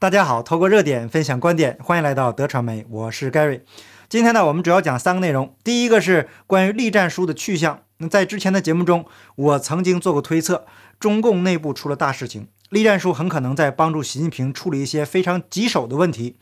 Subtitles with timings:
[0.00, 3.62] 大家好，透过热点分享观点，欢迎来到德传媒，我是 Gary。
[4.08, 5.56] 今天呢，我们主要讲三个内容。
[5.64, 7.80] 第一个是关于栗战书的去向。
[7.96, 10.64] 那在之前的节目中，我曾经做过推测，
[11.00, 16.36] 中共内部出了大事情，栗战书很可能在帮助习近平处理一些非常棘手的问题。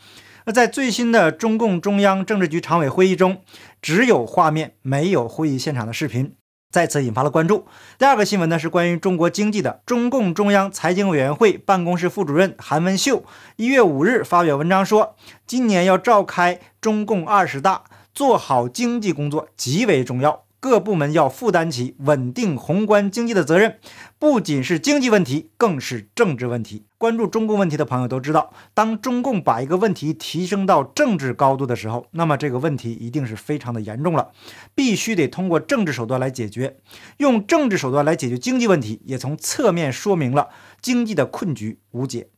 [0.44, 3.40] 那在最新的中共中央政治局常委会议中，
[3.80, 6.34] 只有画面，没有会议现场的视频。
[6.70, 7.66] 再次引发了关注。
[7.98, 9.82] 第二个新闻呢，是关于中国经济的。
[9.86, 13.24] 中共中央财经委员会办公室副主任韩文秀
[13.56, 15.16] 一月五日发表文章说，
[15.46, 17.84] 今年要召开中共二十大，
[18.14, 20.45] 做好经济工作极为重要。
[20.66, 23.78] 各部门要负担起稳定宏观经济的责任，
[24.18, 26.86] 不仅是经济问题，更是政治问题。
[26.98, 34.32] 关注中共问题的朋友都知道，当中共把一个问题提升到政治高度的时候，那么这个问题一定是非常的严重了，
[34.74, 36.78] 必须得通过政治手段来解决。
[37.18, 40.48] 用政治手段来解决经济问题，也从侧面说明了
[40.82, 42.30] 经济的困局无解。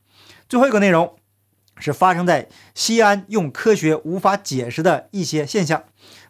[0.47, 1.15] 最后一个内容
[1.79, 5.85] 是发生在西安，用科学无法解释的一些现象。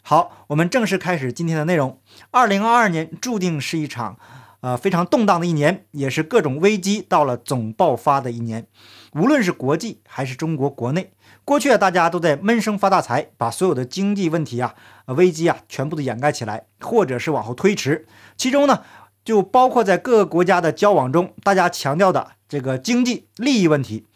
[0.10, 2.02] 好，我们正式开始今天的内容。
[2.32, 4.18] 二零二二年注定是一场，
[4.62, 8.66] 呃，非常动荡的一年，也是各种危机到了总爆发的一年。
[9.14, 11.12] 无论是国际还是中国国内，
[11.46, 14.74] 过去啊，大家都在闷声发大财，把所有的经济问题啊、
[15.06, 18.08] 危机啊，全部都掩盖起来，或者是往后推迟。
[18.36, 18.82] 其中呢，
[19.24, 24.08] 就包括在各个国家的交往中，大家强调的这个经济利益问题。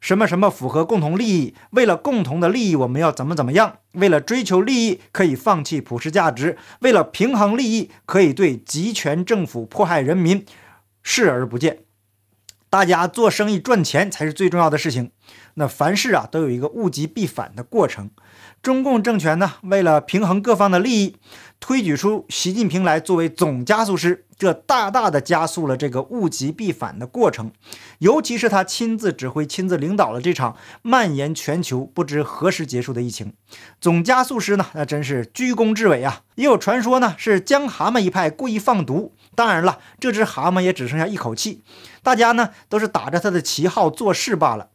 [0.00, 1.54] 什么什么符合共同利益？
[1.70, 3.78] 为了共同的利益，我们要怎么怎么样？
[3.92, 10.46] 为了追求利益，可以放弃普世价值；为了平衡利益，可以对集权政府迫害人民
[11.02, 11.80] 视而不见。
[12.70, 15.10] 大家做生意赚钱才是最重要的事情。
[15.54, 18.10] 那凡事啊，都有一个物极必反的过程。
[18.62, 21.16] 中共政权呢，为了平衡各方的利益，
[21.60, 27.52] 推举出习近平来作为总加速师，这大大的加速了这个物极必反的过程。
[27.98, 33.32] 尤其是他亲自指挥、亲自领导了这场蔓延全球、不知何时结束的疫情。
[33.80, 36.22] 总加速师呢，那真是居功至伟啊！
[36.34, 39.14] 也有传说呢，是江蛤蟆一派故意放毒。
[39.36, 41.62] 当然了，这只蛤蟆也只剩下一口气，
[42.02, 44.70] 大家呢都是打着他的旗号做事罢了。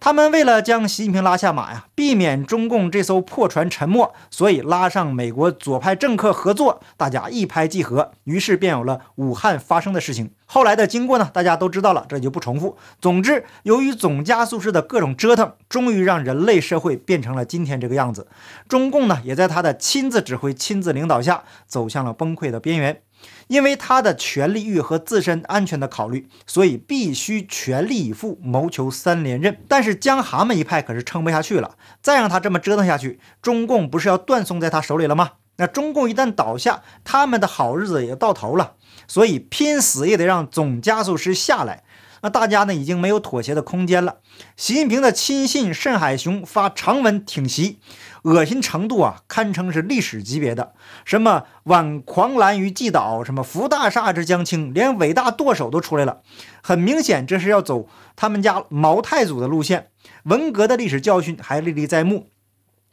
[0.00, 10.30] 他们为了将习近平拉下马呀，避免中共这艘破船沉没，所以拉上美国左派政客合作，大家一拍即合，于是便有了武汉发生的事情。
[10.46, 12.76] 后来的经过呢，大家都知道了，这就不重复。
[13.00, 18.28] 总之，由于总加速式的各种折腾，终于让人类社会变成了今天这个样子。
[18.68, 23.02] 中共呢，也在他的亲自指挥、亲自领导下，走向了崩溃的边缘。
[23.46, 29.58] 因为他的权力欲和自身安全的考虑，所以必须全力以赴谋求三连任。
[29.66, 35.32] 但是江蛤蟆一派可是撑不下去了，再让他这么折腾下去，中共不是要断送在他手里了吗？
[35.56, 38.74] 那中共一旦倒下，他们的好日子也到头了。
[39.06, 41.82] 所以拼死也得让总加速师下来。
[42.22, 44.16] 那大家呢已经没有妥协的空间了。
[44.56, 47.78] 习近平的亲信慎海雄发长文挺习。
[48.22, 50.74] 恶心程度啊，堪称是历史级别的。
[51.04, 56.20] 什么挽狂澜于既倒，什么扶大厦之将倾，连伟大舵手都出来了。
[56.60, 59.90] 很明显，这是要走他们家毛太祖的路线。
[60.24, 62.26] 文革的历史教训还历历在目。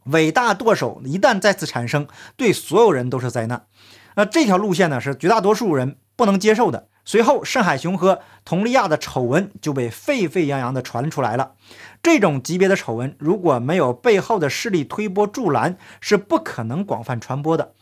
[0.05, 2.07] 伟大舵手一旦再次产生，
[2.37, 3.65] 对所有人都是灾难。
[4.15, 6.87] 那这条路线呢，是绝大多数人不能接受的。
[7.07, 11.51] 随后，盛海雄和佟丽娅的丑闻就被沸沸扬扬地传出来了。
[12.01, 17.73] 这种级别的丑闻，如果没有背后的势力推波助澜，是不可能广泛传播的。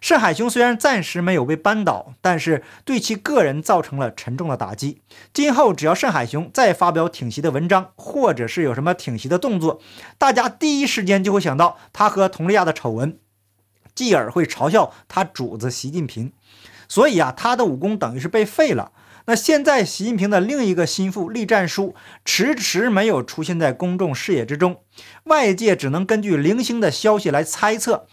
[0.00, 5.02] 盛海雄虽然暂时没有被扳倒，但是对其个人造成了沉重的打击。
[5.34, 9.80] 今后只要盛海雄再发表挺袭的文章，或者是有什么挺袭的动作，
[10.16, 13.18] 大家第一时间就会想到他和佟丽娅的丑闻，
[13.98, 16.32] 继而会嘲笑他主子习近平。
[16.88, 18.92] 所以啊，他的武功等于是被废了。
[19.26, 21.94] 那现在，习近平的另一个心腹栗战书
[22.24, 24.80] 迟迟没有出现在公众视野之中，
[25.24, 28.06] 外界只能根据零星的消息来猜测。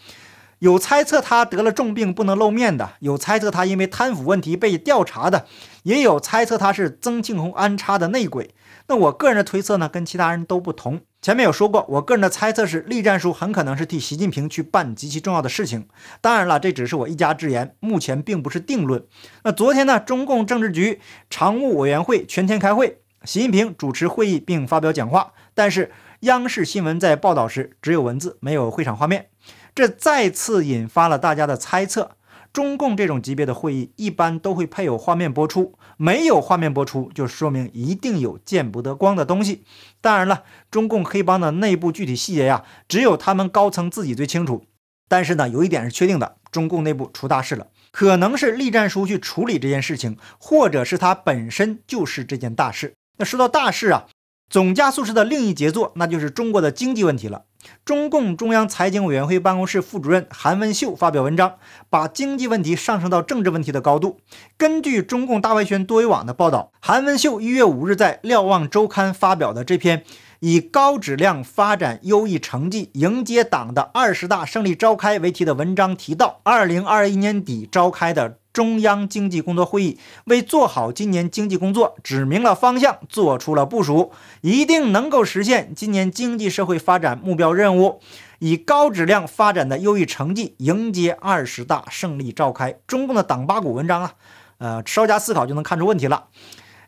[0.58, 5.46] 有猜测他得了重病不能露面的，有猜测他因为贪腐问题被调查的，
[5.84, 8.54] 也有猜测他是曾庆红安插的内鬼。
[8.88, 11.00] 那我个人的推测呢，跟其他人都不同。
[11.20, 15.88] 前面有说过，我个人的猜测是，栗战书很可能是替习近平去办极其重要的事情。
[16.20, 19.04] 当然了，这只是我一家之言，目前并不是定论。
[19.42, 25.90] 那昨天呢，中共政治局常务委员会全天开会，习近平主持会议并发表讲话，但是
[26.20, 29.26] 央视新闻在报道时只有文字，没有会场画面，
[29.74, 32.12] 这再次引发了大家的猜测。
[32.56, 39.64] 中共这种级别的会议一般都会配有画面播出，没有画面播出，就说明一定有见不得光的东西。
[40.00, 44.64] 当然了，中共黑帮的内部具体细节呀，只有他们高层自己最清楚。
[45.06, 52.94] 但是呢，有一点是确定的，中共内部出大事了，可能是栗战书去处理这件事情，或者是他本身就是这件大事。
[53.18, 54.06] 那说到大事啊，
[54.48, 57.44] 总加速式的另一杰作，那就是中国的经济问题了。
[57.84, 61.54] 中共中央财经委员会办公室副主任韩文秀发表文章，
[61.88, 64.18] 把经济问题上升到政治问题的高度。
[64.56, 70.04] 根据中共大外宣多维网的报道，韩文秀一月五日在《瞭望周刊》发表的这篇
[70.40, 78.38] 以“高质量发展优异成绩迎接党的二十大胜利召开”为题的文章提到，二零二一年底召开的。
[78.56, 88.00] 中央经济工作会议为做好今年经济工作指明了方向，做出了部署，一定能够实现今年经济社会发展目标任务，
[88.38, 92.78] 以高质量发展的优异成绩迎接二十大胜利召开。
[92.86, 94.14] 中共的党八股文章啊，
[94.56, 96.28] 呃，稍加思考就能看出问题了。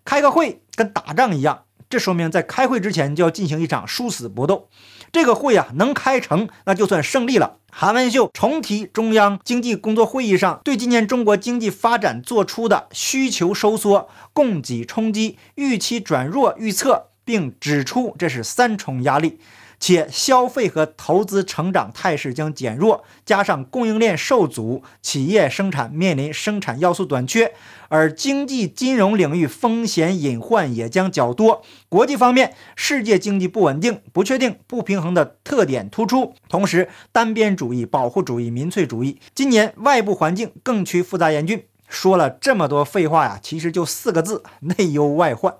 [0.06, 4.70] 开个会跟打仗一样，这说明在开会之前就要进行一场殊死搏斗。
[5.12, 7.56] 这个会啊能开成，那就算胜利了。
[7.70, 19.38] 韩文秀重提中央经济工作会议上对今年中国经济发展做出的需求收缩、供给冲击、预期转弱预测，并指出这是三重压力。
[19.80, 27.52] 且消费和投资成长态势将减弱，加上供应链受阻，企业生产面临生产要素短缺，
[27.88, 31.62] 而经济金融领域风险隐患也将较多。
[31.88, 41.64] 国际方面，世界经济不稳定、不确定、不平衡的特点突出，同时单边主义、保护主义、民粹主义，今年外部环境更趋复杂严峻。
[41.88, 45.54] 说了这么多废话呀，其实就四个字：内忧外患。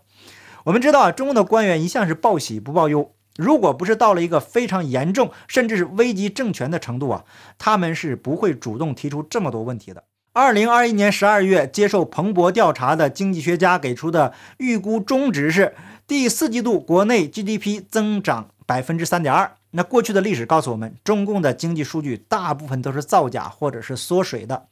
[0.64, 3.12] 我们知道啊，中共的官员一向是报喜不报忧。
[3.38, 7.24] 如果不是到了一个非常严重，甚至是危及政权的程度啊，
[7.56, 10.02] 他们是不会主动提出这么多问题的。
[10.32, 15.76] 二零二一年十二月，接受彭博调查的经济学家给出的预估中值是
[16.08, 19.52] 第四季度国内 GDP 增长百分之三点二。
[19.70, 24.66] 那过去的历史告诉我们，中共的经济数据大部分都是造假或者是缩水的。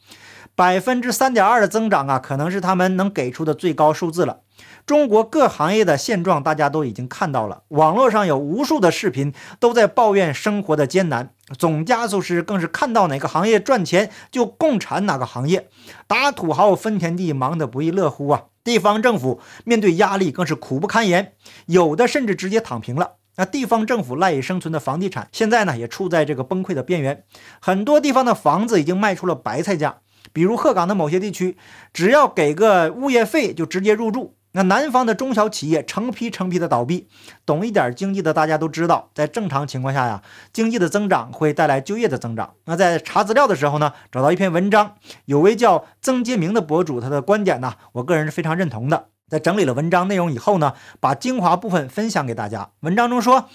[0.57, 4.41] 百分之三点二的增长啊，可能是他们能给出的最高数字了。
[4.87, 11.31] 中国各行业的现状大家都已经看到了，网络上有无数的视频都在抱怨生活的艰难。
[11.59, 15.69] 总加速师更是看到哪个行业赚钱就共产哪个行业，
[16.07, 18.45] 打土豪分田地，忙得不亦乐乎啊！
[18.63, 21.33] 地方政府面对压力更是苦不堪言，
[21.67, 23.15] 有的甚至直接躺平了。
[23.35, 27.25] 那地方政府赖以生存的房地产，现在呢也处在这个崩溃的边缘，
[27.61, 29.97] 很多地方的房子已经卖出了白菜价。
[30.33, 31.57] 比如鹤岗的某些地区，
[31.93, 34.36] 只要给个物业费就直接入住。
[34.57, 37.09] 那南方的中小企业成批成批的倒闭。
[37.45, 42.55] 懂一点经济的大家都知道，在正常情况下呀，经济的增长会带来就业的增长。
[42.65, 44.95] 那在查资料的时候呢，找到一篇文章，
[45.27, 49.09] 有位叫曾杰明的博主，他的观点呢，我个人是非常认同的。
[49.29, 52.71] 在整理了文章内容以后呢，把精华部分分享给大家。
[52.81, 53.51] 文章中说。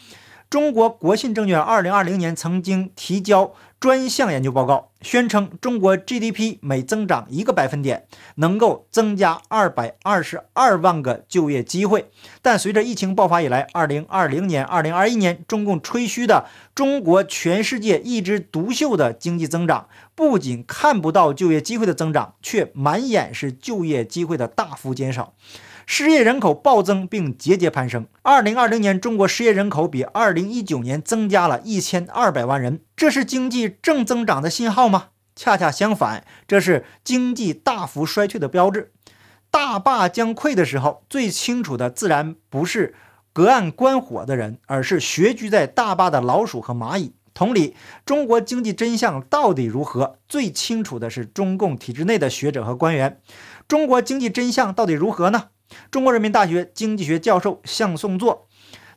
[0.50, 8.06] 中国国信证券二零二零年曾经提交专项研究报告，宣称中国 GDP 每增长一个百分点，
[8.36, 12.12] 能够增加二百二十二万个就业机会。
[12.44, 16.46] 但随着疫情爆发以来，二零二零年、二零二一年，中共吹嘘的
[16.76, 25.34] 中国全世界一枝独秀的经济增长，不仅看不到就业机会的增长，却满眼是就业机会的大幅减少。
[25.86, 28.08] 失业人口暴增并节节攀升。
[28.22, 35.10] 二零二零年，中国失业人口比二零一九年增加了一千二百万人，这是经济正增长的信号吗？
[35.36, 38.92] 恰恰相反，这是经济大幅衰退的标志。
[39.50, 42.94] 大坝将溃的时候，最清楚的自然不是
[43.34, 47.14] 隔岸观火的人，而是穴居在大坝的老鼠和蚂蚁。
[47.34, 50.20] 同理，中国经济真相到底如何？
[50.28, 53.20] 最清楚的是中共体制内的学者和官员。
[53.68, 55.48] 中国经济真相到底如何呢？
[55.90, 58.48] 中国人民大学经济学教授向颂作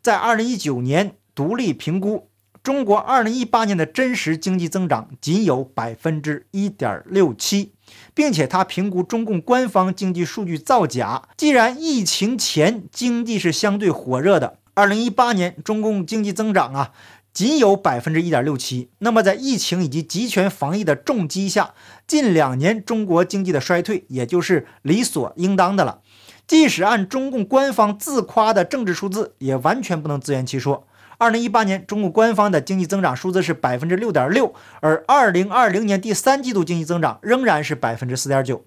[0.03, 2.29] 在二零一九年独立评估
[2.63, 7.75] 中国二零一八年的真实经济增长仅有百分之一点六七，
[8.15, 11.29] 并且他评估中共官方经济数据造假。
[11.37, 16.93] 既然疫情前经济是相对火热的，二零一八年中共经济增长啊
[17.35, 21.75] 仅有百分之一点六七，那么在疫情以及集权防疫的重击下，
[22.07, 26.01] 近两年中国经济的衰退也就是理所应当的了。
[26.47, 30.87] 即使按中共官方自夸的政治数字，也完全不能自圆其说。
[31.17, 38.65] 二零一八年，中共官方的经济增长数字是百分之六点六，而二零二零年第三季度经济增长仍然是百分之四点九。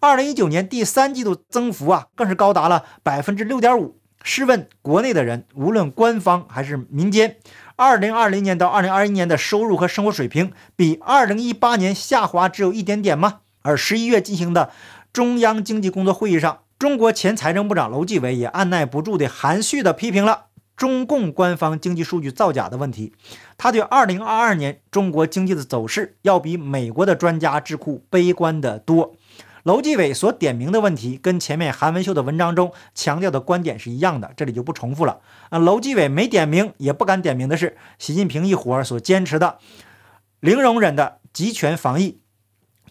[0.00, 3.98] 二零一九年第三季度增幅啊，更是高达了百分之六点五。
[4.22, 7.36] 试问国内的人，无论官方还是民间，
[7.76, 13.40] 二零二零年到二零二一年的收入和生活水平比二零一八年下滑只有一点点吗？
[13.62, 14.70] 而十一月进行的
[15.12, 16.58] 中央经济工作会议上。
[16.78, 23.12] 中国前财政部长楼继伟也按耐不住的含蓄的批评了中共官方经济数据造假的问题。
[23.56, 29.14] 他对2022年中国经济的走势要比美国的专家智库悲观得多。
[29.62, 35.20] 楼继伟所点名的问题，跟前面韩文秀的文章中强调的观点是一样的，这里就不重复了。
[35.48, 39.58] 啊，楼继伟没点名，也不敢点名的是习近平一伙所坚持的
[40.40, 42.18] 零容忍的集权防疫，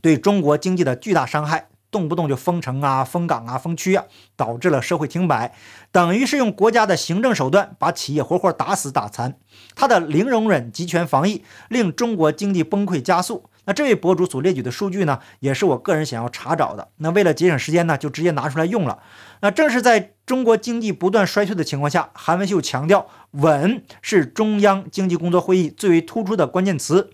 [0.02, 1.68] 对中国经济的巨大伤害。
[1.94, 4.04] 动不动就封城啊、封港啊、封区啊，
[4.36, 5.54] 导致了社会停摆，
[5.92, 9.38] 等于是用国家的行政手段把企业活活打死打残。
[9.76, 13.46] 他的零容忍、集权防疫，令中国经济崩溃加速。
[13.66, 16.90] 那这位博主所列举的数据呢，也是我个人想要查找的。
[16.98, 19.00] 那为了节省时间呢，就直接拿出来用了。
[19.40, 27.12] 那正是在中国经济不断衰退的情况下，韩文秀强调“稳”是中央经济工作会议最为突出的关键词。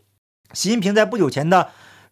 [0.54, 1.70] 习近平在不久前的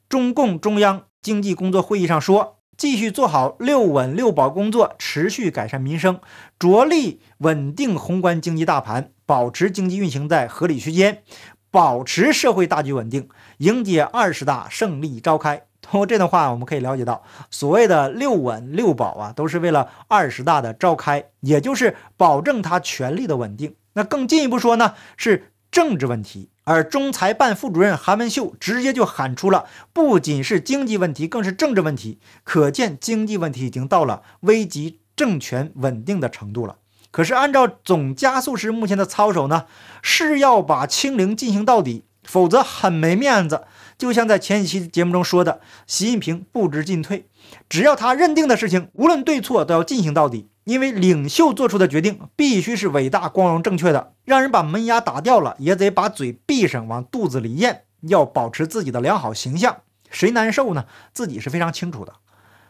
[0.08, 2.57] 中共中央经济工作会议上说。
[2.78, 6.20] 继续做好六稳六保工作，持续改善民生，
[6.60, 11.24] 着力稳定宏观经济大盘，保持经济运行在合理区间，
[11.72, 15.64] 保持社会大局稳定，迎接二十大胜利召开。
[15.82, 23.76] 通过这段话，我们可以了解到，所谓的六稳六保啊，都是为了二十大的召开，也就是保证他权力的稳定。
[23.94, 26.50] 那更进一步说呢，是政治问题。
[26.68, 32.20] 而中财办副主任韩文秀直接就喊出了，不仅是经济问题，更是政治问题。
[32.44, 36.76] 可见经济问题已经到了危及政权稳定的程度了。
[37.10, 39.64] 可是按照总加速师目前的操守呢，
[40.02, 43.64] 是要把清零进行到底，否则很没面子。
[43.98, 47.30] 就像在前几期节目中说的，习近平不知进退，
[47.70, 50.50] 只要他认定的事情，无论对错都要进行到底。
[50.68, 57.84] 因为领袖做出的决定必须是伟大、光荣、正确的，让人把门牙打掉了也得把嘴闭上，往肚子里咽。
[58.02, 59.78] 要保持自己的良好形象，
[60.12, 60.86] 谁难受呢？
[61.14, 62.14] 自己是非常清楚的。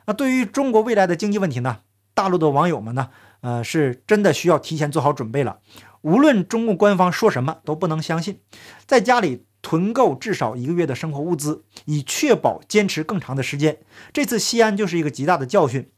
[0.05, 1.79] 那对于中国未来的经济问题呢？
[2.13, 3.09] 大陆的网友们呢？
[3.41, 5.57] 呃，是真的需要提前做好准备了。
[6.01, 8.39] 无论中共官方说什么，都不能相信。
[8.85, 13.79] 在家里囤够至少一个月的生活物资，以确保坚持更长的时间。
[14.13, 15.89] 这次西安就是一个极大的教训。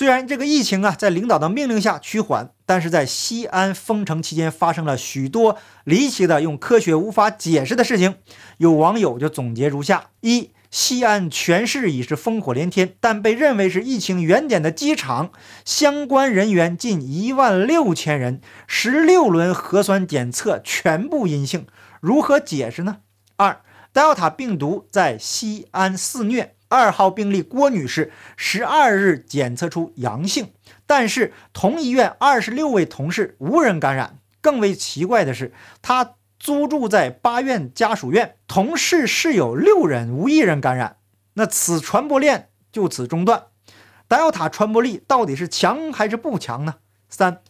[0.00, 8.14] 虽然这个疫情啊，在领导的命令下趋缓，但是在西安封城期间发生了许多离奇的、用科学无法解释的事情。
[8.56, 15.32] 有网友就总结如下：一、西安全市已是烽火连天，但被认为是疫情原点的机场，
[15.66, 21.66] 相关人员近一万六千人，十六轮核酸检测全部阴性，
[22.00, 23.00] 如何解释呢？
[23.36, 23.60] 二、
[23.92, 26.54] 德尔塔病毒在西安肆虐。
[26.70, 30.52] 二号病例郭女士十二日检测出阳性，
[30.86, 34.18] 但是同医院二十六位同事无人感染。
[34.40, 40.96] 更为奇怪的是，她租住在八院家属院，同事室友六人无一人感染。
[41.34, 43.46] 那此传播链就此中断。
[44.06, 46.76] 德尔塔传播力到底是强还是不强呢？
[47.08, 47.42] 三，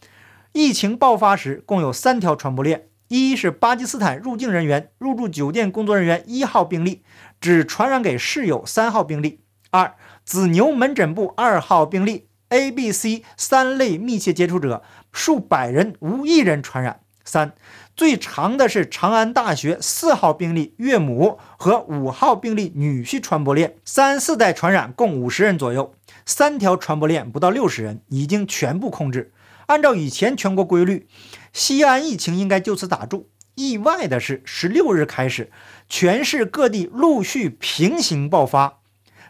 [0.52, 2.89] 疫情爆发时共有三条传播链。
[3.12, 7.02] 一是巴基斯坦入境人员入住酒店工作人员一号病例，
[7.40, 9.40] 只传染给室友三号病例。
[9.72, 17.00] 二紫牛门诊部二号病例，A、B、C 三类密切接触者数百人无一人传染。
[17.24, 17.52] 三
[17.96, 25.92] 最长的是长安大学四号病例岳母和五号病例女婿传播链，三四代传染共五十人左右，
[26.24, 29.32] 三条传播链不到六十人，已经全部控制。
[29.70, 31.08] 按照以前全国规律。
[31.52, 33.30] 西安疫情应该就此打住。
[33.54, 35.50] 意外的是，十六日开始，
[35.88, 38.80] 全市各地陆续平行爆发，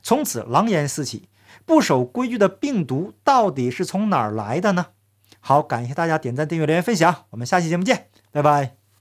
[0.03, 1.29] 从此狼烟四起。
[1.67, 4.87] 不守规矩的病毒到底是从哪儿来的呢？
[5.41, 8.80] 好，感谢大家点赞、订阅、留言、分享，我们下期节目见，拜拜。